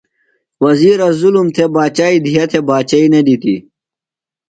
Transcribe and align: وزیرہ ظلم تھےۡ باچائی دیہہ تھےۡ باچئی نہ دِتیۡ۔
وزیرہ 0.63 1.09
ظلم 1.19 1.47
تھےۡ 1.55 1.71
باچائی 1.75 2.17
دیہہ 2.25 2.45
تھےۡ 2.51 2.65
باچئی 2.67 3.07
نہ 3.13 3.19
دِتیۡ۔ 3.25 3.59